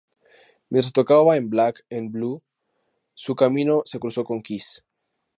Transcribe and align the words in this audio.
Mientras 0.71 0.93
tocaba 0.93 1.37
en 1.37 1.51
Black 1.51 1.85
'N 1.91 2.09
Blue 2.09 2.41
su 3.13 3.35
camino 3.35 3.83
se 3.85 3.99
cruzó 3.99 4.23
con 4.23 4.41
Kiss. 4.41 4.83